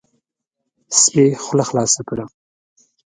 [1.01, 2.25] سپي خوله خلاصه کړه،